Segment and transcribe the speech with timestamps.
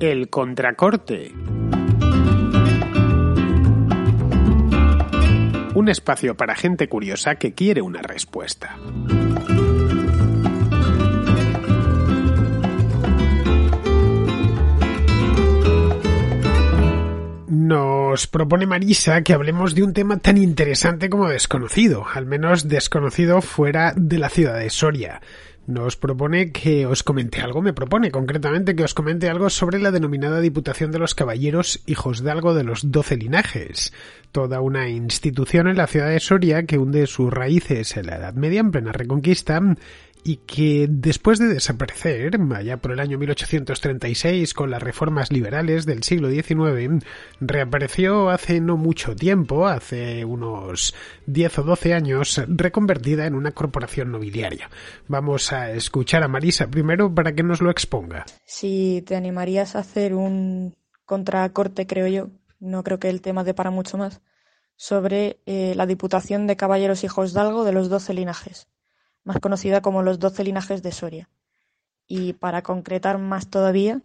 [0.00, 1.32] El contracorte.
[5.74, 8.76] Un espacio para gente curiosa que quiere una respuesta.
[18.08, 23.42] Nos propone Marisa que hablemos de un tema tan interesante como desconocido, al menos desconocido
[23.42, 25.20] fuera de la ciudad de Soria.
[25.66, 29.90] Nos propone que os comente algo, me propone concretamente que os comente algo sobre la
[29.90, 33.92] denominada Diputación de los Caballeros Hijos de algo de los Doce Linajes,
[34.32, 38.32] toda una institución en la ciudad de Soria que hunde sus raíces en la Edad
[38.32, 39.60] Media en plena Reconquista
[40.24, 46.02] y que después de desaparecer, allá por el año 1836 con las reformas liberales del
[46.02, 47.04] siglo XIX,
[47.40, 50.94] reapareció hace no mucho tiempo, hace unos
[51.26, 54.70] 10 o 12 años, reconvertida en una corporación nobiliaria.
[55.06, 58.26] Vamos a escuchar a Marisa primero para que nos lo exponga.
[58.44, 62.28] Si te animarías a hacer un contracorte, creo yo,
[62.60, 64.20] no creo que el tema dé para mucho más,
[64.76, 68.68] sobre eh, la Diputación de Caballeros Hijos Dalgo de los Doce Linajes
[69.28, 71.28] más conocida como los doce linajes de Soria.
[72.06, 74.00] Y para concretar más todavía,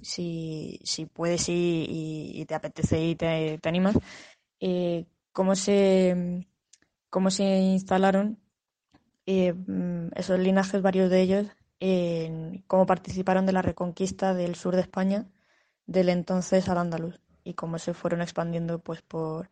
[0.00, 3.98] si, si puedes y, te apetece y te, animas,
[4.60, 6.46] eh, cómo, se,
[7.10, 8.38] cómo se instalaron
[9.26, 9.54] eh,
[10.14, 11.46] esos linajes, varios de ellos,
[11.80, 15.26] en cómo participaron de la reconquista del sur de España
[15.86, 19.50] del entonces al andaluz y cómo se fueron expandiendo pues por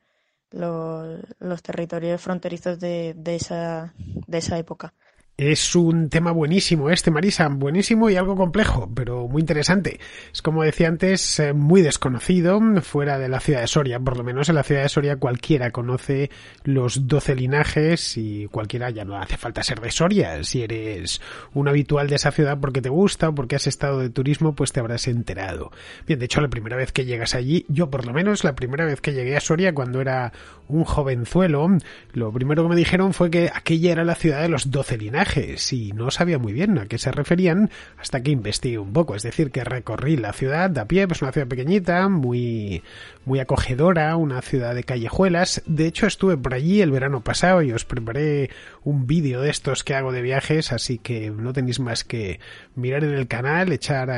[0.50, 4.94] los, los territorios fronterizos de, de, esa, de esa época.
[5.38, 10.00] Es un tema buenísimo este, Marisa, buenísimo y algo complejo, pero muy interesante.
[10.32, 14.24] Es como decía antes, eh, muy desconocido fuera de la ciudad de Soria, por lo
[14.24, 16.32] menos en la ciudad de Soria cualquiera conoce
[16.64, 20.42] los doce linajes y cualquiera ya no hace falta ser de Soria.
[20.42, 21.20] Si eres
[21.54, 24.72] un habitual de esa ciudad porque te gusta o porque has estado de turismo, pues
[24.72, 25.70] te habrás enterado.
[26.04, 28.86] Bien, de hecho, la primera vez que llegas allí, yo por lo menos la primera
[28.86, 30.32] vez que llegué a Soria cuando era
[30.66, 31.68] un jovenzuelo,
[32.12, 35.27] lo primero que me dijeron fue que aquella era la ciudad de los doce linajes
[35.36, 39.14] y no sabía muy bien a qué se referían hasta que investigué un poco.
[39.14, 42.82] Es decir, que recorrí la ciudad a pie, pues una ciudad pequeñita, muy,
[43.24, 45.62] muy acogedora, una ciudad de callejuelas.
[45.66, 48.50] De hecho, estuve por allí el verano pasado y os preparé
[48.84, 52.40] un vídeo de estos que hago de viajes, así que no tenéis más que
[52.74, 54.08] mirar en el canal, echar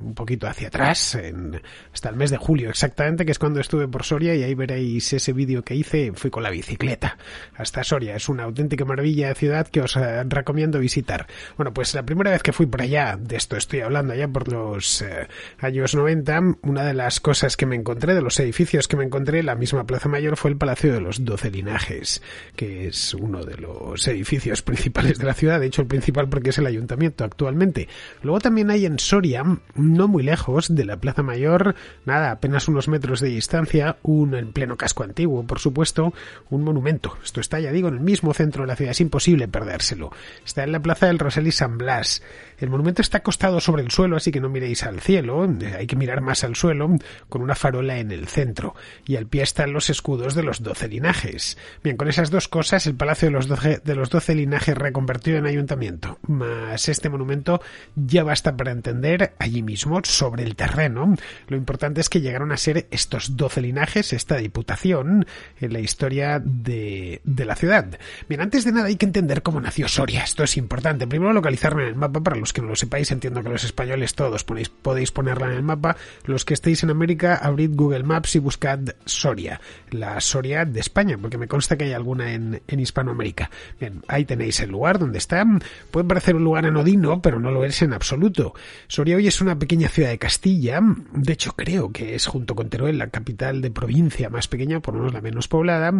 [0.00, 1.60] un poquito hacia atrás, en,
[1.92, 5.12] hasta el mes de julio exactamente, que es cuando estuve por Soria y ahí veréis
[5.12, 7.16] ese vídeo que hice, fui con la bicicleta
[7.54, 8.16] hasta Soria.
[8.16, 10.18] Es una auténtica maravilla de ciudad que os eh,
[10.56, 11.26] recomiendo visitar.
[11.58, 14.50] Bueno, pues la primera vez que fui por allá, de esto estoy hablando allá por
[14.50, 15.28] los eh,
[15.58, 19.40] años 90, una de las cosas que me encontré, de los edificios que me encontré
[19.40, 22.22] en la misma Plaza Mayor fue el Palacio de los Doce Linajes,
[22.54, 26.48] que es uno de los edificios principales de la ciudad, de hecho el principal porque
[26.50, 27.86] es el ayuntamiento actualmente.
[28.22, 29.44] Luego también hay en Soria,
[29.74, 31.74] no muy lejos de la Plaza Mayor,
[32.06, 36.14] nada, apenas unos metros de distancia, un en pleno casco antiguo, por supuesto,
[36.48, 37.18] un monumento.
[37.22, 40.12] Esto está, ya digo, en el mismo centro de la ciudad, es imposible perdérselo.
[40.46, 42.22] Está en la Plaza del Rosel y San Blas.
[42.58, 45.46] El monumento está acostado sobre el suelo, así que no miréis al cielo,
[45.76, 46.88] hay que mirar más al suelo,
[47.28, 48.74] con una farola en el centro,
[49.04, 51.58] y al pie están los escudos de los doce linajes.
[51.82, 55.36] Bien, con esas dos cosas, el Palacio de los Doce, de los doce linajes reconvertido
[55.36, 57.60] en ayuntamiento, más este monumento,
[57.96, 61.14] ya basta para entender allí mismo, sobre el terreno,
[61.48, 65.26] lo importante es que llegaron a ser estos doce linajes, esta diputación,
[65.60, 67.98] en la historia de, de la ciudad.
[68.28, 71.06] Bien, antes de nada hay que entender cómo nació Soria, esto es importante.
[71.06, 74.14] Primero localizarme en el mapa para los que no lo sepáis, entiendo que los españoles
[74.14, 75.96] todos podéis ponerla en el mapa.
[76.24, 81.16] Los que estéis en América, abrid Google Maps y buscad Soria, la Soria de España,
[81.16, 83.50] porque me consta que hay alguna en, en Hispanoamérica.
[83.78, 85.46] Bien, ahí tenéis el lugar donde está.
[85.92, 88.52] Puede parecer un lugar anodino, pero no lo es en absoluto.
[88.88, 90.80] Soria hoy es una pequeña ciudad de Castilla,
[91.12, 94.94] de hecho creo que es junto con Teruel la capital de provincia más pequeña, por
[94.94, 95.92] lo menos la menos poblada,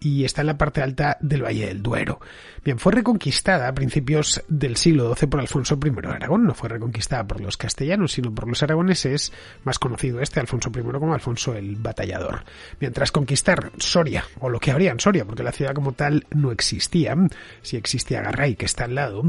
[0.00, 2.20] y está en la parte alta del Valle del Duero.
[2.64, 6.68] Bien, fue reconquistada a principios del siglo XII por Alfonso I de Aragón, no fue
[6.68, 9.32] reconquistada por los castellanos, sino por los aragoneses,
[9.64, 12.44] más conocido este Alfonso I como Alfonso el Batallador.
[12.80, 16.52] Mientras conquistar Soria, o lo que habría en Soria, porque la ciudad como tal no
[16.52, 17.16] existía,
[17.62, 19.22] si existía Garray, que está al lado,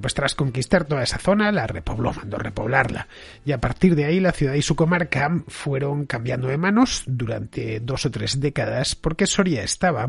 [0.00, 3.08] pues tras conquistar toda esa zona, la repobló, mandó repoblarla,
[3.44, 7.80] y a partir de ahí la ciudad y su comarca fueron cambiando de manos durante
[7.80, 10.06] dos o tres décadas, porque Soria estaba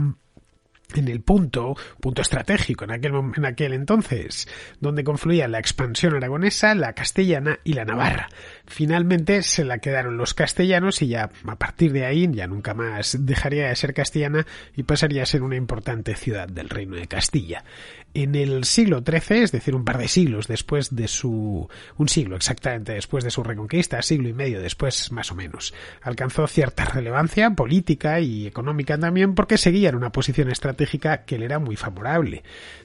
[1.00, 4.48] en el punto, punto estratégico en aquel, en aquel entonces,
[4.80, 8.30] donde confluía la expansión aragonesa, la castellana y la navarra.
[8.66, 13.18] Finalmente se la quedaron los castellanos y ya a partir de ahí ya nunca más
[13.26, 14.46] dejaría de ser castellana
[14.76, 17.64] y pasaría a ser una importante ciudad del reino de Castilla.
[18.16, 21.68] En el siglo XIII, es decir, un par de siglos después de su,
[21.98, 26.46] un siglo exactamente después de su reconquista, siglo y medio después más o menos, alcanzó
[26.46, 30.83] cierta relevancia política y económica también porque seguía en una posición estratégica
[31.26, 32.44] que le era muy favorable.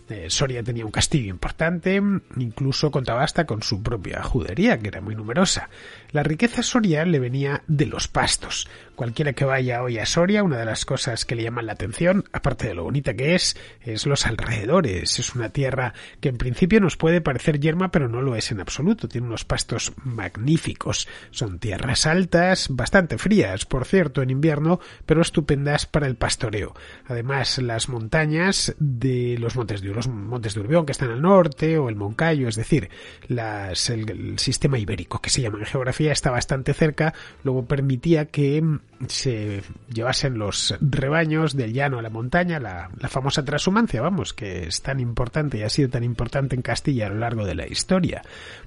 [0.09, 2.01] Eh, Soria tenía un castillo importante,
[2.37, 5.69] incluso contaba hasta con su propia judería, que era muy numerosa.
[6.13, 8.69] La riqueza soria le venía de los pastos.
[8.95, 12.25] Cualquiera que vaya hoy a Soria, una de las cosas que le llaman la atención,
[12.33, 15.19] aparte de lo bonita que es, es los alrededores.
[15.19, 18.61] Es una tierra que en principio nos puede parecer yerma, pero no lo es en
[18.61, 19.07] absoluto.
[19.07, 21.07] Tiene unos pastos magníficos.
[21.31, 26.75] Son tierras altas, bastante frías, por cierto, en invierno, pero estupendas para el pastoreo.
[27.07, 31.79] Además, las montañas de los montes de los montes de Urbión, que están al norte,
[31.79, 32.89] o el Moncayo, es decir,
[33.29, 37.13] las, el sistema ibérico, que se llama en geografía está bastante cerca,
[37.45, 38.63] luego permitía que
[39.07, 44.83] se llevasen los rebaños del llano a la montaña, la, famosa transhumancia, vamos, que es
[44.83, 48.23] tan importante y ha sido tan importante en Castilla a lo largo de la historia.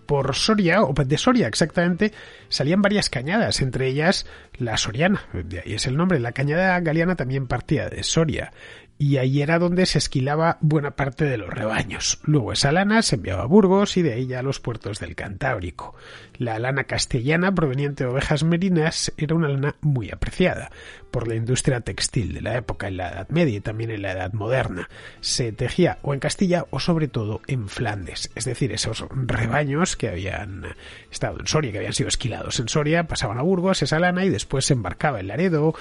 [0.05, 2.13] Por Soria, o de Soria exactamente,
[2.49, 4.25] salían varias cañadas, entre ellas
[4.57, 8.51] la Soriana, de ahí es el nombre, la cañada galiana también partía de Soria
[9.01, 12.19] y ahí era donde se esquilaba buena parte de los rebaños.
[12.23, 15.95] Luego esa lana se enviaba a Burgos y de ya a los puertos del Cantábrico.
[16.37, 20.69] La lana castellana proveniente de ovejas merinas era una lana muy apreciada
[21.09, 24.11] por la industria textil de la época en la Edad Media y también en la
[24.11, 24.87] Edad Moderna.
[25.19, 30.09] Se tejía o en Castilla o sobre todo en Flandes, es decir, esos rebaños que
[30.09, 30.75] habían
[31.11, 34.29] estado en Soria, que habían sido esquilados en Soria, pasaban a Burgos esa lana y
[34.29, 35.73] después se embarcaba en Laredo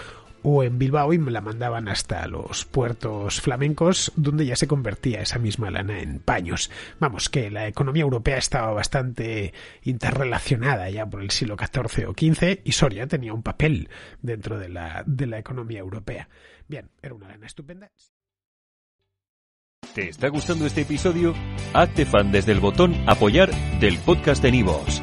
[0.42, 5.20] o en Bilbao y me la mandaban hasta los puertos flamencos donde ya se convertía
[5.20, 6.70] esa misma lana en paños.
[6.98, 9.52] Vamos, que la economía europea estaba bastante
[9.82, 13.88] interrelacionada ya por el siglo XIV o XV y Soria tenía un papel
[14.22, 16.28] dentro de la, de la economía europea.
[16.68, 17.90] Bien, era una lana estupenda.
[19.94, 21.34] ¿Te está gustando este episodio?
[21.74, 23.50] Hazte fan desde el botón apoyar
[23.80, 25.02] del podcast de Nivos.